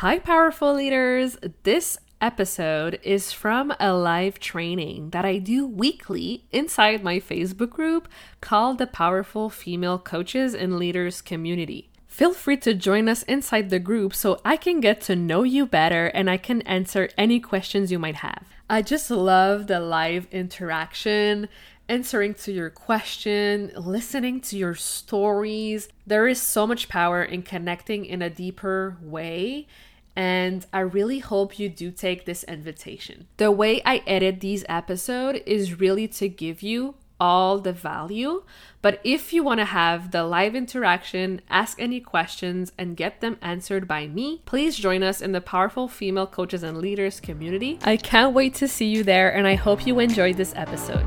[0.00, 1.38] Hi, powerful leaders.
[1.62, 8.06] This episode is from a live training that I do weekly inside my Facebook group
[8.42, 11.88] called the Powerful Female Coaches and Leaders Community.
[12.06, 15.64] Feel free to join us inside the group so I can get to know you
[15.64, 18.44] better and I can answer any questions you might have.
[18.68, 21.48] I just love the live interaction
[21.88, 25.88] answering to your question, listening to your stories.
[26.06, 29.66] There is so much power in connecting in a deeper way.
[30.14, 33.26] And I really hope you do take this invitation.
[33.36, 38.42] The way I edit these episodes is really to give you all the value.
[38.82, 43.38] But if you want to have the live interaction, ask any questions, and get them
[43.42, 47.78] answered by me, please join us in the Powerful Female Coaches and Leaders community.
[47.82, 51.06] I can't wait to see you there, and I hope you enjoyed this episode.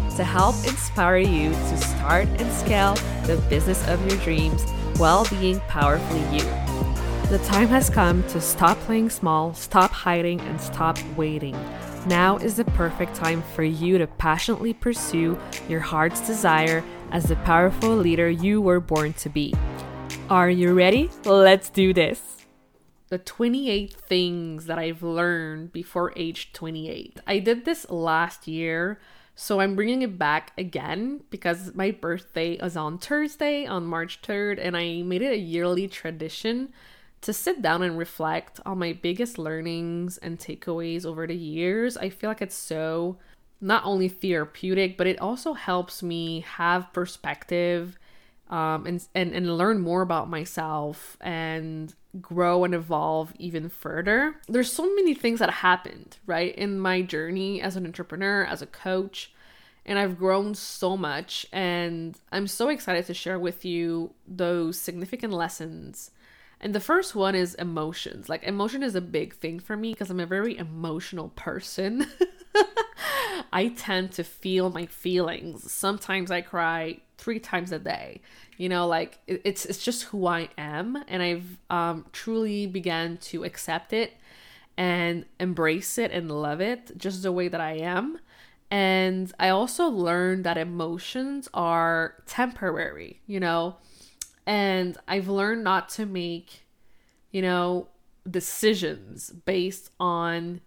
[0.15, 2.95] to help inspire you to start and scale
[3.25, 4.63] the business of your dreams
[4.97, 6.43] while being powerfully you.
[7.29, 11.57] The time has come to stop playing small, stop hiding, and stop waiting.
[12.07, 15.39] Now is the perfect time for you to passionately pursue
[15.69, 19.53] your heart's desire as the powerful leader you were born to be.
[20.29, 21.09] Are you ready?
[21.23, 22.45] Let's do this.
[23.09, 27.19] The 28 things that I've learned before age 28.
[27.27, 28.99] I did this last year
[29.41, 34.59] so I'm bringing it back again because my birthday is on Thursday, on March 3rd,
[34.61, 36.71] and I made it a yearly tradition
[37.21, 41.97] to sit down and reflect on my biggest learnings and takeaways over the years.
[41.97, 43.17] I feel like it's so
[43.59, 47.97] not only therapeutic, but it also helps me have perspective
[48.51, 54.35] um, and, and, and learn more about myself and grow and evolve even further.
[54.47, 58.67] There's so many things that happened, right, in my journey as an entrepreneur, as a
[58.67, 59.33] coach,
[59.85, 61.45] and I've grown so much.
[61.51, 66.11] And I'm so excited to share with you those significant lessons.
[66.59, 68.29] And the first one is emotions.
[68.29, 72.05] Like, emotion is a big thing for me because I'm a very emotional person.
[73.53, 75.71] I tend to feel my feelings.
[75.71, 78.19] Sometimes I cry three times a day
[78.57, 83.43] you know like it's it's just who i am and i've um, truly began to
[83.43, 84.13] accept it
[84.77, 88.19] and embrace it and love it just the way that i am
[88.71, 93.77] and i also learned that emotions are temporary you know?
[94.47, 96.65] And i've learned not to make
[97.31, 97.89] you know
[98.29, 100.61] decisions based on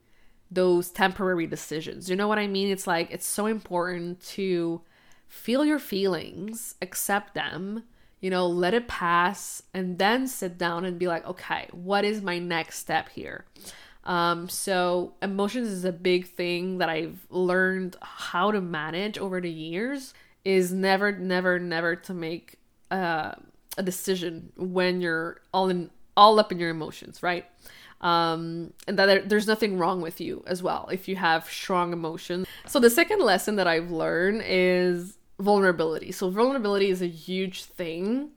[0.50, 2.08] those temporary decisions.
[2.08, 2.70] You know what i mean?
[2.70, 4.82] It's like it's so important to
[5.28, 7.84] feel your feelings, accept them,
[8.20, 12.22] you know, let it pass, and then sit down and be like, okay, what is
[12.22, 13.44] my next step here?
[14.04, 19.50] Um, so emotions is a big thing that I've learned how to manage over the
[19.50, 20.14] years.
[20.44, 22.56] Is never, never, never to make
[22.90, 23.32] uh,
[23.78, 27.46] a decision when you're all in, all up in your emotions, right?
[28.04, 31.92] um, and that there, there's nothing wrong with you as well if you have strong
[31.92, 32.46] emotions.
[32.66, 36.12] So the second lesson that I've learned is vulnerability.
[36.12, 38.30] So, vulnerability is a huge thing.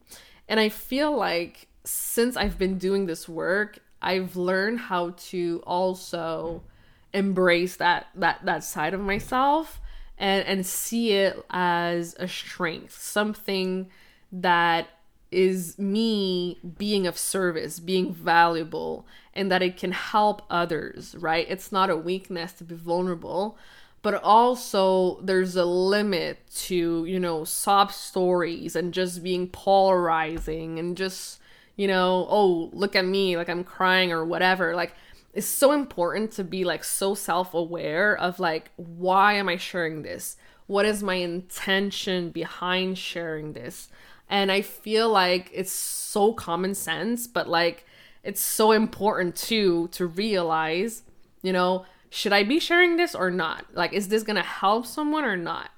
[0.47, 6.63] And I feel like since I've been doing this work, I've learned how to also
[7.11, 9.81] embrace that that that side of myself
[10.17, 13.89] and and see it as a strength, something
[14.31, 14.87] that
[15.29, 21.45] is me being of service, being valuable, and that it can help others, right?
[21.49, 23.57] It's not a weakness to be vulnerable,
[24.01, 30.95] but also there's a limit to you know sob stories and just being polarizing and
[30.95, 31.39] just
[31.77, 34.93] you know oh look at me like i'm crying or whatever like
[35.33, 40.35] it's so important to be like so self-aware of like why am i sharing this
[40.65, 43.87] what is my intention behind sharing this
[44.29, 47.85] and i feel like it's so common sense but like
[48.23, 51.03] it's so important too to realize
[51.41, 53.65] you know should I be sharing this or not?
[53.73, 55.69] Like, is this gonna help someone or not?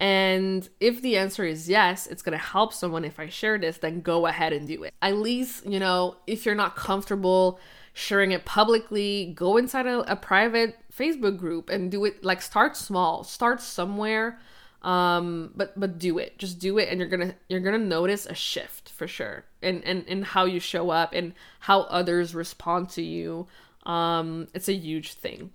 [0.00, 4.00] And if the answer is yes, it's gonna help someone if I share this, then
[4.00, 4.92] go ahead and do it.
[5.00, 7.60] At least, you know, if you're not comfortable
[7.94, 12.76] sharing it publicly, go inside a, a private Facebook group and do it like start
[12.76, 14.38] small, start somewhere.
[14.82, 18.34] um but but do it just do it and you're gonna you're gonna notice a
[18.34, 23.00] shift for sure and and and how you show up and how others respond to
[23.02, 23.46] you
[23.86, 25.52] um it's a huge thing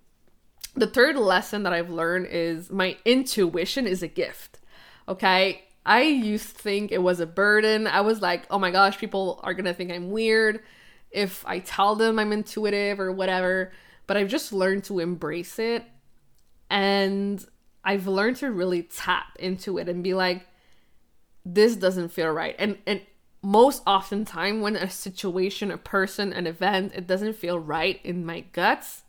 [0.78, 4.60] the third lesson that i've learned is my intuition is a gift
[5.08, 8.98] okay i used to think it was a burden i was like oh my gosh
[8.98, 10.62] people are gonna think i'm weird
[11.12, 13.72] if i tell them i'm intuitive or whatever
[14.06, 15.84] but i've just learned to embrace it
[16.70, 17.46] and
[17.88, 20.46] I've learned to really tap into it and be like,
[21.46, 22.54] this doesn't feel right.
[22.60, 23.02] And and
[23.42, 28.26] most often time when a situation, a person, an event, it doesn't feel right in
[28.26, 29.04] my guts,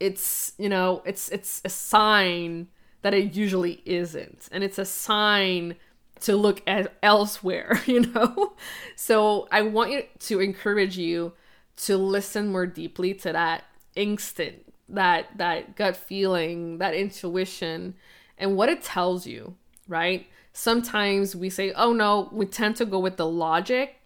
[0.00, 2.68] it's you know, it's it's a sign
[3.02, 4.48] that it usually isn't.
[4.50, 5.76] And it's a sign
[6.20, 8.54] to look at elsewhere, you know?
[8.96, 11.32] So I want you to encourage you
[11.76, 13.64] to listen more deeply to that
[13.94, 17.94] instinct that that gut feeling, that intuition
[18.38, 19.54] and what it tells you,
[19.88, 20.26] right?
[20.52, 23.96] Sometimes we say, "Oh no," we tend to go with the logic,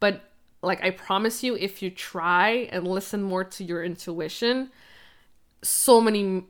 [0.00, 0.22] but
[0.62, 4.70] like I promise you if you try and listen more to your intuition,
[5.62, 6.44] so many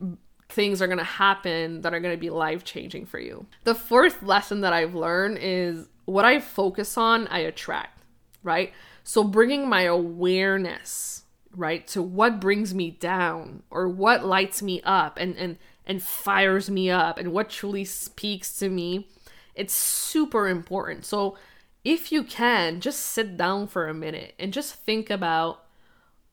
[0.49, 3.47] things are going to happen that are going to be life changing for you.
[3.64, 8.03] The fourth lesson that I've learned is what I focus on, I attract,
[8.43, 8.73] right?
[9.05, 11.23] So bringing my awareness
[11.55, 16.70] right to what brings me down or what lights me up and and and fires
[16.70, 19.06] me up and what truly speaks to me
[19.55, 21.37] it's super important so
[21.85, 25.64] if you can just sit down for a minute and just think about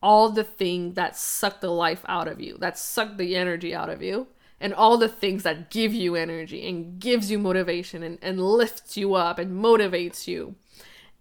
[0.02, 3.90] all the things that suck the life out of you that suck the energy out
[3.90, 4.28] of you
[4.62, 8.98] and all the things that give you energy and gives you motivation and, and lifts
[8.98, 10.56] you up and motivates you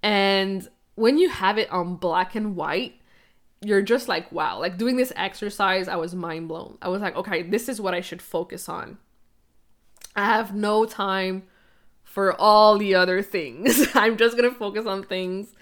[0.03, 2.99] and when you have it on black and white
[3.61, 6.79] you're just like, wow, like doing this exercise, I was mind blown.
[6.81, 8.99] I was like, okay, this is what I should focus on.
[10.15, 11.45] I have no time
[12.05, 13.89] for all the other things.
[13.95, 15.55] I'm just to focus on things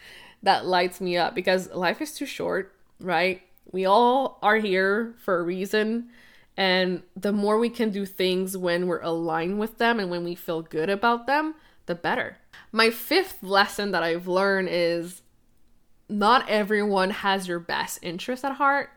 [0.42, 3.42] that lights me up because life is too short, right?
[3.70, 6.08] We all are here for a reason.
[6.56, 10.34] And the more we can do things when we're aligned with them and when we
[10.34, 11.54] feel good about them,
[11.86, 12.38] the better.
[12.72, 15.22] My fifth lesson that I've learned is
[16.08, 18.90] not everyone has your best interest at heart,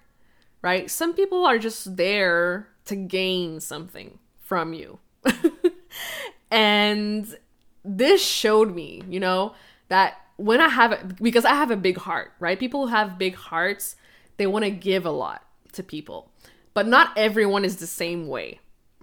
[0.61, 0.89] right?
[0.89, 4.99] Some people are just there to gain something from you.
[6.51, 7.37] and
[7.83, 9.53] this showed me, you know,
[9.89, 12.59] that when I have because I have a big heart, right?
[12.59, 13.95] People who have big hearts,
[14.37, 16.31] they want to give a lot to people.
[16.73, 18.59] But not everyone is the same way,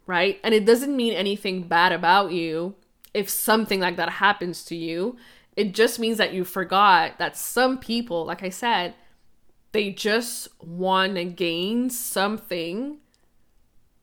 [0.07, 0.41] right?
[0.43, 2.75] And it doesn't mean anything bad about you
[3.13, 5.17] if something like that happens to you
[5.57, 8.95] it just means that you forgot that some people, like I said,
[9.73, 12.99] they just want to gain something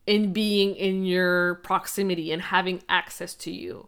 [0.06, 3.88] in being in your proximity and having access to you.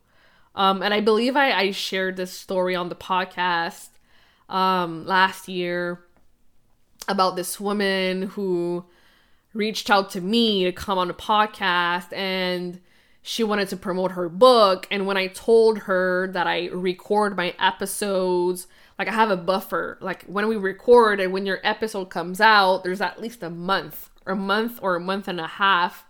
[0.55, 3.89] Um, and I believe I, I shared this story on the podcast
[4.49, 6.01] um, last year
[7.07, 8.85] about this woman who
[9.53, 12.79] reached out to me to come on a podcast and
[13.21, 14.87] she wanted to promote her book.
[14.91, 18.67] And when I told her that I record my episodes,
[18.99, 22.83] like I have a buffer, like when we record and when your episode comes out,
[22.83, 26.05] there's at least a month, or a month or a month and a half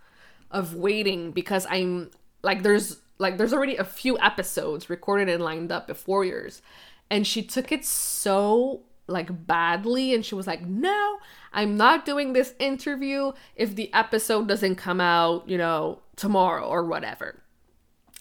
[0.50, 2.10] of waiting because I'm
[2.42, 6.62] like, there's like, there's already a few episodes recorded and lined up before yours.
[7.10, 11.18] And she took it so like badly and she was like no
[11.52, 16.84] i'm not doing this interview if the episode doesn't come out you know tomorrow or
[16.84, 17.42] whatever.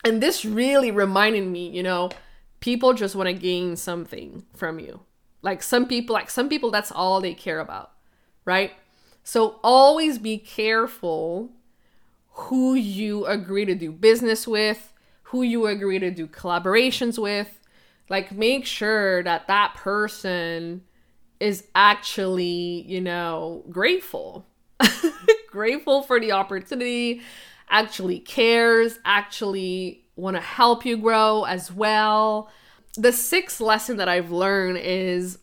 [0.04, 2.10] And this really reminded me, you know,
[2.60, 5.02] people just want to gain something from you.
[5.42, 7.92] Like some people, like some people, that's all they care about,
[8.44, 8.74] right?
[9.24, 11.52] So always be careful
[12.36, 17.60] who you agree to do business with, who you agree to do collaborations with.
[18.10, 20.84] Like make sure that that person
[21.40, 24.46] is actually, you know, grateful.
[25.50, 27.22] grateful for the opportunity,
[27.70, 32.50] actually cares, actually want to help you grow as well.
[32.96, 35.40] The sixth lesson that I've learned is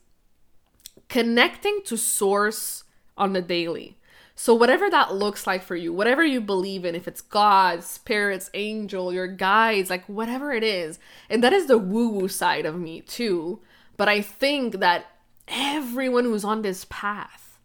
[1.09, 2.85] connecting to source
[3.17, 3.99] on the daily.
[4.35, 8.51] So, whatever that looks like for you, whatever you believe in, if it's God, spirits,
[8.55, 10.99] angel, your guides, like whatever it is,
[11.29, 13.61] and that is the woo woo side of me too.
[13.97, 15.07] But I think that
[15.49, 17.59] everyone who's on this path,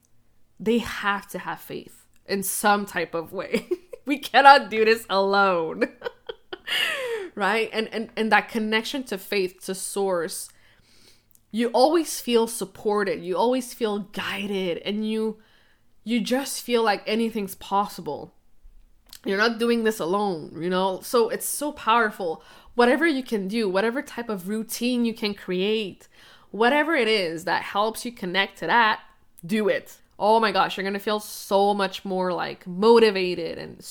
[0.60, 3.68] they have to have faith in some type of way.
[4.06, 5.86] we cannot do this alone.
[7.36, 7.70] right?
[7.72, 10.50] And, and and that connection to faith, to source,
[11.52, 13.24] you always feel supported.
[13.24, 15.38] You always feel guided and you
[16.08, 18.34] you just feel like anything's possible.
[19.26, 21.02] You're not doing this alone, you know?
[21.02, 22.42] So it's so powerful.
[22.76, 26.08] Whatever you can do, whatever type of routine you can create,
[26.50, 29.02] whatever it is that helps you connect to that,
[29.46, 29.98] do it.
[30.18, 33.86] Oh my gosh, you're gonna feel so much more like motivated and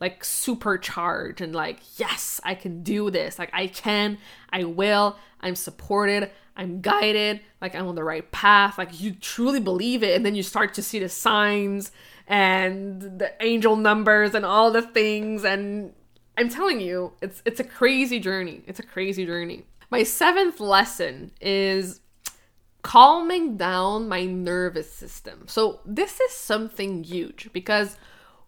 [0.00, 3.38] like supercharged and like, yes, I can do this.
[3.38, 4.16] Like, I can,
[4.50, 8.78] I will, I'm supported, I'm guided, like, I'm on the right path.
[8.78, 10.14] Like, you truly believe it.
[10.14, 11.92] And then you start to see the signs
[12.26, 15.44] and the angel numbers and all the things.
[15.44, 15.92] And
[16.36, 18.62] I'm telling you, it's, it's a crazy journey.
[18.66, 19.64] It's a crazy journey.
[19.90, 22.00] My seventh lesson is
[22.82, 25.44] calming down my nervous system.
[25.46, 27.96] So, this is something huge because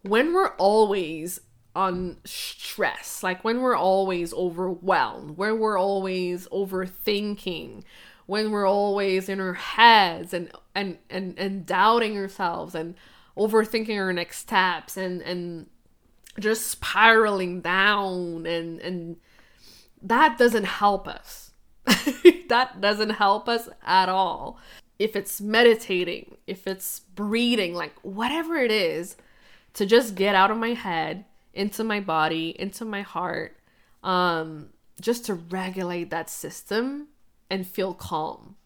[0.02, 1.40] when we're always
[1.74, 7.82] on stress, like when we're always overwhelmed, when we're always overthinking,
[8.26, 12.94] when we're always in our heads and and and, and doubting ourselves and
[13.36, 15.68] overthinking our next steps and and
[16.38, 19.16] just spiraling down and and
[20.00, 21.52] that doesn't help us.
[22.48, 24.58] that doesn't help us at all.
[24.98, 29.16] If it's meditating, if it's breathing, like whatever it is,
[29.74, 33.56] to just get out of my head into my body, into my heart,
[34.02, 34.70] um,
[35.00, 37.08] just to regulate that system
[37.50, 38.56] and feel calm.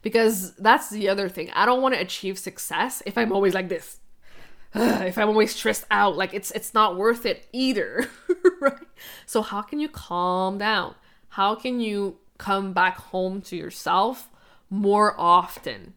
[0.00, 1.50] Because that's the other thing.
[1.52, 3.98] I don't want to achieve success if I'm always like this.
[4.74, 8.08] if I'm always stressed out, like it's it's not worth it either,
[8.60, 8.88] right?
[9.26, 10.94] So how can you calm down?
[11.28, 14.30] How can you come back home to yourself
[14.70, 15.94] more often?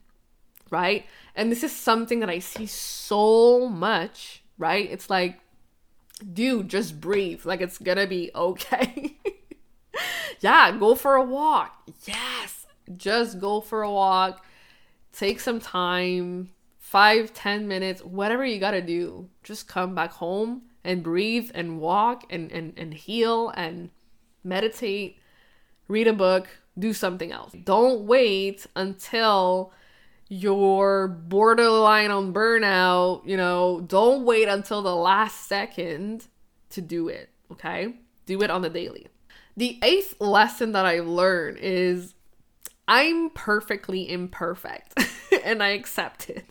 [0.70, 1.06] Right?
[1.36, 4.90] And this is something that I see so much, right?
[4.92, 5.40] It's like
[6.34, 7.46] dude, just breathe.
[7.46, 9.18] Like it's gonna be okay.
[10.40, 11.90] yeah, go for a walk.
[12.06, 14.46] Yes, just go for a walk.
[15.12, 19.30] Take some time, five, ten minutes, whatever you gotta do.
[19.44, 23.90] Just come back home and breathe and walk and, and, and heal and
[24.44, 25.18] meditate,
[25.88, 27.54] read a book, do something else.
[27.64, 29.74] Don't wait until
[30.28, 36.28] you're borderline on burnout, you know, don't wait until the last second
[36.72, 37.96] to do it, okay?
[38.26, 39.08] Do it on the daily.
[39.56, 42.16] The eighth lesson that I learned is
[42.88, 45.00] I'm perfectly imperfect
[45.44, 46.46] and I accept it.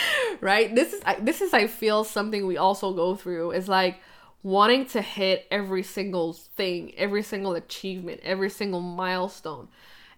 [0.40, 0.74] right?
[0.74, 4.00] This is I, this is I feel something we also go through is like
[4.42, 9.68] wanting to hit every single thing, every single achievement, every single milestone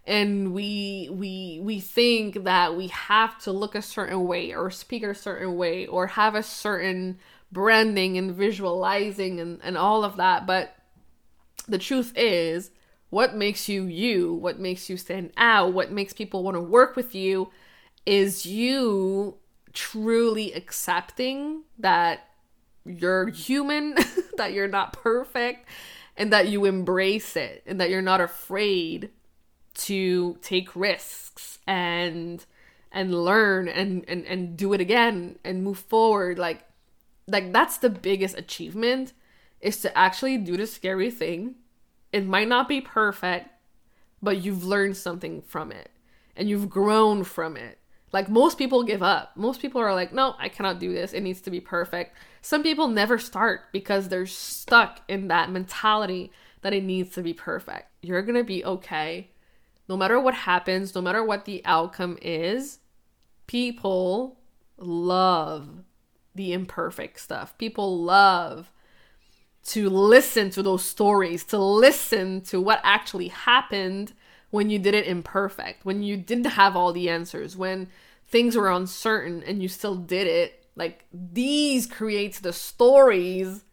[0.06, 5.02] and we we we think that we have to look a certain way or speak
[5.02, 7.18] a certain way or have a certain
[7.50, 10.46] branding and visualizing and, and all of that.
[10.46, 10.76] But
[11.66, 12.70] the truth is
[13.08, 16.96] what makes you you what makes you stand out what makes people want to work
[16.96, 17.50] with you
[18.04, 19.36] is you
[19.72, 22.28] truly accepting that
[22.84, 23.94] you're human
[24.36, 25.66] that you're not perfect
[26.16, 29.10] and that you embrace it and that you're not afraid
[29.74, 32.44] to take risks and
[32.92, 36.38] and learn and and and do it again and move forward.
[36.38, 36.62] Like
[37.26, 39.12] like that's the biggest achievement
[39.60, 41.56] is to actually do the scary thing.
[42.12, 43.50] It might not be perfect
[44.22, 45.90] but you've learned something from it
[46.34, 47.78] and you've grown from it.
[48.10, 49.32] Like most people give up.
[49.36, 51.12] Most people are like no i cannot do this.
[51.12, 52.16] It needs to be perfect.
[52.42, 56.30] Some people never start because they're stuck in that mentality
[56.62, 57.88] that it needs to be perfect.
[58.02, 59.30] You're gonna be okay
[59.88, 62.78] no matter what happens, no matter what the outcome is,
[63.46, 64.38] people
[64.78, 65.84] love
[66.34, 67.56] the imperfect stuff.
[67.58, 68.70] People love
[69.66, 74.12] to listen to those stories, to listen to what actually happened
[74.50, 77.88] when you did it imperfect, when you didn't have all the answers, when
[78.26, 80.66] things were uncertain and you still did it.
[80.76, 83.64] Like these creates the stories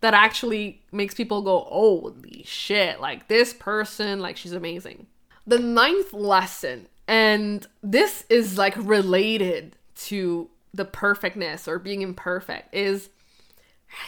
[0.00, 5.06] that actually makes people go, "Holy shit, like this person, like she's amazing."
[5.46, 13.08] The ninth lesson, and this is like related to the perfectness or being imperfect, is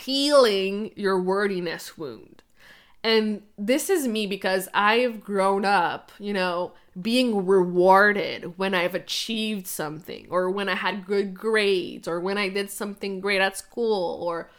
[0.05, 2.43] healing your worthiness wound.
[3.05, 9.67] And this is me because I've grown up, you know, being rewarded when I've achieved
[9.67, 14.23] something or when I had good grades or when I did something great at school
[14.23, 14.51] or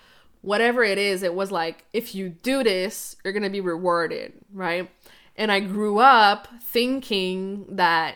[0.42, 1.24] whatever it is.
[1.24, 4.90] It was like, if you do this, you're going to be rewarded, right?
[5.36, 8.16] And I grew up thinking that,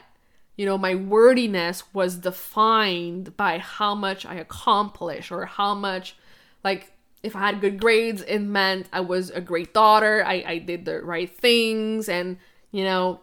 [0.55, 6.15] you know, my worthiness was defined by how much I accomplished or how much,
[6.63, 6.91] like,
[7.23, 10.23] if I had good grades, it meant I was a great daughter.
[10.25, 12.07] I, I did the right things.
[12.07, 12.37] And,
[12.71, 13.21] you know,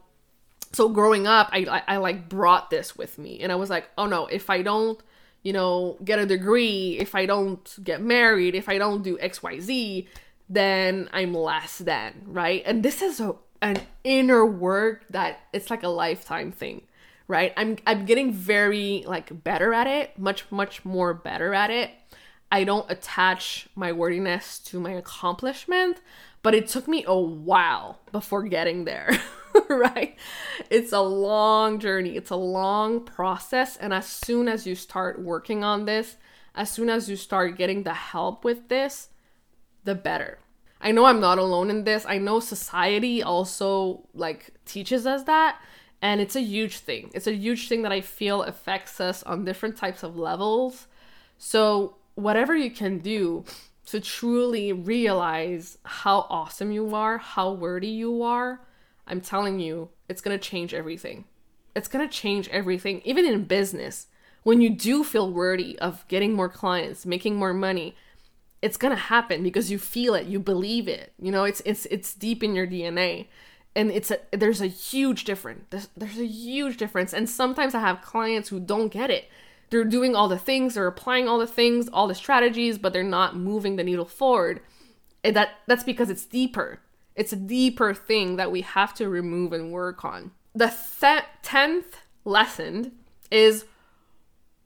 [0.73, 3.41] so growing up, I, I, I like brought this with me.
[3.41, 5.01] And I was like, oh no, if I don't,
[5.43, 10.09] you know, get a degree, if I don't get married, if I don't do XYZ,
[10.49, 12.63] then I'm less than, right?
[12.67, 16.83] And this is a, an inner work that it's like a lifetime thing,
[17.27, 17.53] right?
[17.57, 21.91] I'm I'm getting very like better at it, much much more better at it.
[22.53, 26.03] I don't attach my worthiness to my accomplishment,
[26.43, 29.11] but it took me a while before getting there.
[29.71, 30.17] right?
[30.69, 33.79] It's a long journey, it's a long process.
[33.79, 36.17] And as soon as you start working on this,
[36.55, 39.09] as soon as you start getting the help with this,
[39.85, 40.39] the better.
[40.85, 42.07] I know I'm not alone in this.
[42.07, 45.59] I know society also like teaches us that
[46.05, 47.11] and it's a huge thing.
[47.15, 50.87] It's a huge thing that I feel affects us on different types of levels.
[51.39, 53.47] So, whatever you can do
[53.87, 58.61] to truly realize how awesome you are, how worthy you are,
[59.07, 61.25] I'm telling you, it's going to change everything.
[61.75, 64.09] It's going to change everything, even in business.
[64.43, 67.97] When you do feel worthy of getting more clients, making more money,
[68.65, 71.13] it's to happen because you feel it, you believe it.
[71.21, 73.27] You know, it's it's it's deep in your DNA.
[73.77, 75.65] And it's a there's a huge difference.
[75.71, 77.13] There's, there's a huge difference.
[77.13, 79.29] And sometimes I have clients who don't get it.
[79.71, 83.03] They're doing all the things, they're applying all the things, all the strategies, but they're
[83.03, 84.61] not moving the needle forward.
[85.25, 86.81] And that that's because it's deeper
[87.15, 90.33] it's a deeper thing that we have to remove and work on.
[90.55, 92.93] The th- 10th lesson
[93.31, 93.65] is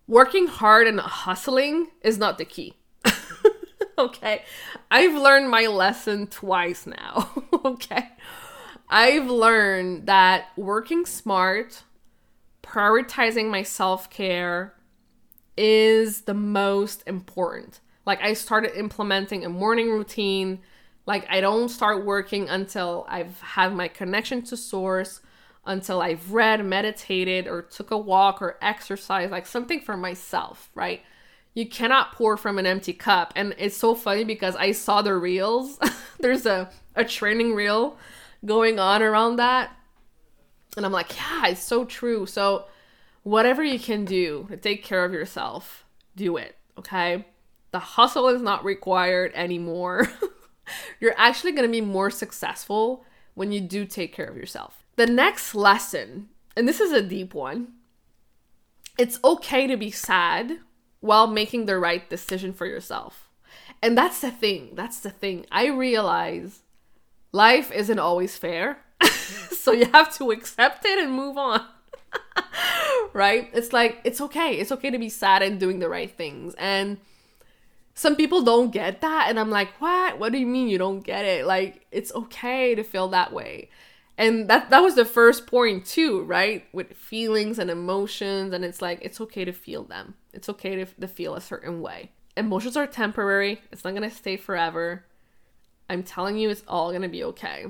[0.06, 2.74] working hard and hustling is not the key.
[4.08, 4.44] okay.
[4.90, 7.30] I've learned my lesson twice now.
[7.64, 8.10] okay.
[8.88, 11.82] I've learned that working smart,
[12.62, 14.74] prioritizing my self care
[15.56, 17.80] is the most important.
[18.06, 20.60] Like, I started implementing a morning routine
[21.04, 25.22] like I don't start working until I've had my connection to source,
[25.64, 31.00] until I've read, meditated, or took a walk or exercise, like something for myself, right?
[31.58, 33.32] You cannot pour from an empty cup.
[33.34, 35.76] And it's so funny because I saw the reels.
[36.20, 37.96] There's a, a training reel
[38.44, 39.72] going on around that.
[40.76, 42.26] And I'm like, yeah, it's so true.
[42.26, 42.66] So,
[43.24, 47.26] whatever you can do to take care of yourself, do it, okay?
[47.72, 50.08] The hustle is not required anymore.
[51.00, 54.84] You're actually going to be more successful when you do take care of yourself.
[54.94, 57.72] The next lesson, and this is a deep one,
[58.96, 60.60] it's okay to be sad
[61.00, 63.28] while making the right decision for yourself.
[63.82, 64.70] And that's the thing.
[64.74, 65.46] That's the thing.
[65.52, 66.60] I realize
[67.32, 68.78] life isn't always fair.
[69.06, 71.64] so you have to accept it and move on.
[73.12, 73.48] right?
[73.52, 74.54] It's like, it's okay.
[74.54, 76.54] It's okay to be sad and doing the right things.
[76.58, 76.98] And
[77.98, 81.00] some people don't get that and i'm like what what do you mean you don't
[81.00, 83.68] get it like it's okay to feel that way
[84.18, 86.66] and that that was the first point too right?
[86.72, 90.14] With feelings and emotions and it's like it's okay to feel them.
[90.34, 92.10] It's okay to, to feel a certain way.
[92.36, 93.62] Emotions are temporary.
[93.72, 95.06] It's not gonna stay forever.
[95.88, 97.66] I'm telling you it's all gonna be okay.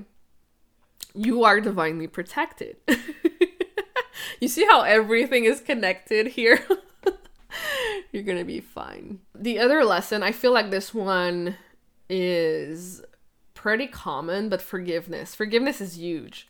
[1.15, 2.77] You are divinely protected.
[4.41, 6.65] You see how everything is connected here?
[8.13, 9.21] You're gonna be fine.
[9.35, 11.57] The other lesson, I feel like this one
[12.09, 13.03] is
[13.59, 15.35] pretty common, but forgiveness.
[15.35, 16.47] Forgiveness is huge.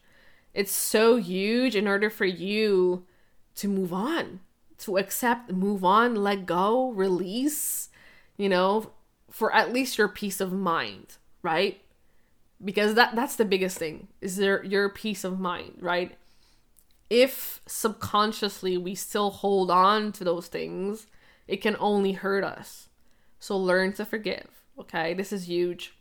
[0.53, 3.07] It's so huge in order for you
[3.55, 4.41] to move on,
[4.81, 7.89] to accept, move on, let go, release,
[8.37, 8.91] you know,
[9.31, 11.81] for at least your peace of mind, right?
[12.63, 14.09] Because that that's the biggest thing.
[14.21, 16.15] Is there your peace of mind, right?
[17.09, 21.07] If subconsciously we still hold on to those things,
[21.47, 22.91] it can only hurt us.
[23.41, 25.15] So learn to forgive, okay?
[25.15, 25.95] This is huge.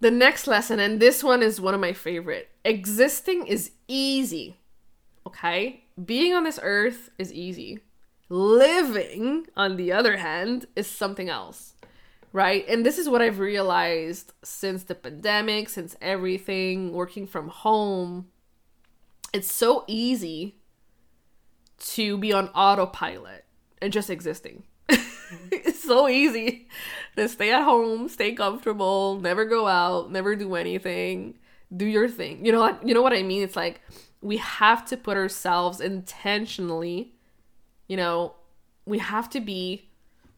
[0.00, 4.56] The next lesson, and this one is one of my favorite existing is easy,
[5.26, 5.84] okay?
[6.04, 7.80] Being on this earth is easy.
[8.28, 11.74] Living, on the other hand, is something else,
[12.32, 12.66] right?
[12.68, 18.26] And this is what I've realized since the pandemic, since everything, working from home.
[19.32, 20.56] It's so easy
[21.78, 23.44] to be on autopilot
[23.80, 24.64] and just existing.
[25.86, 26.68] so easy
[27.16, 31.34] to stay at home, stay comfortable, never go out, never do anything,
[31.74, 32.44] do your thing.
[32.44, 33.42] You know, you know what I mean?
[33.42, 33.80] It's like
[34.20, 37.14] we have to put ourselves intentionally,
[37.86, 38.34] you know,
[38.84, 39.88] we have to be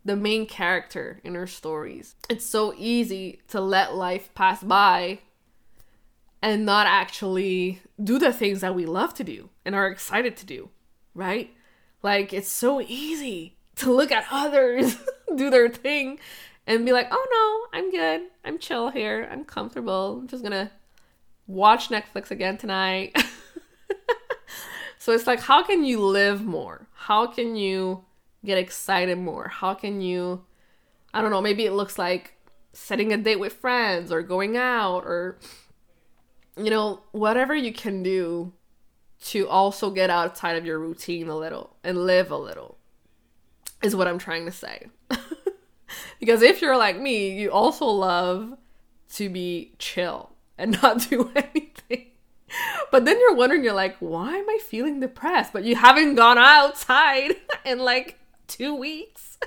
[0.04, 2.14] the main character in our stories.
[2.30, 5.20] It's so easy to let life pass by
[6.40, 10.46] and not actually do the things that we love to do and are excited to
[10.46, 10.70] do,
[11.14, 11.50] right?
[12.02, 14.96] Like it's so easy to look at others
[15.36, 16.18] do their thing
[16.66, 18.28] and be like, oh no, I'm good.
[18.44, 19.28] I'm chill here.
[19.30, 20.18] I'm comfortable.
[20.20, 20.70] I'm just gonna
[21.46, 23.16] watch Netflix again tonight.
[24.98, 26.86] so it's like, how can you live more?
[26.92, 28.04] How can you
[28.44, 29.48] get excited more?
[29.48, 30.44] How can you,
[31.12, 32.34] I don't know, maybe it looks like
[32.72, 35.38] setting a date with friends or going out or,
[36.56, 38.52] you know, whatever you can do
[39.20, 42.78] to also get outside of your routine a little and live a little
[43.82, 44.88] is what I'm trying to say.
[46.20, 48.57] Because if you're like me, you also love
[49.14, 52.07] to be chill and not do anything.
[52.90, 55.53] But then you're wondering, you're like, why am I feeling depressed?
[55.53, 59.38] But you haven't gone outside in like two weeks.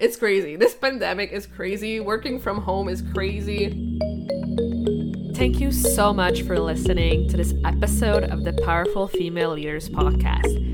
[0.00, 0.56] it's crazy.
[0.56, 2.00] This pandemic is crazy.
[2.00, 3.98] Working from home is crazy.
[5.34, 10.73] Thank you so much for listening to this episode of the Powerful Female Leaders podcast.